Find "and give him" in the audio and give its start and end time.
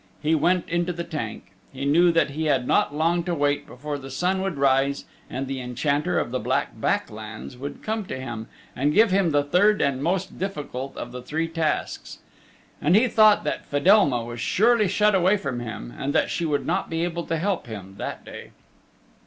8.75-9.29